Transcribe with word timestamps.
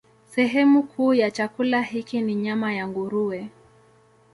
Sehemu 0.25 0.83
kuu 0.83 1.13
ya 1.13 1.31
chakula 1.31 1.81
hiki 1.81 2.21
ni 2.21 2.35
nyama 2.35 2.73
ya 2.73 2.87
nguruwe. 2.87 3.49